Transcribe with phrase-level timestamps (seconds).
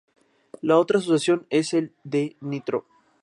[0.61, 2.87] La otra Asociación es el de Ntro.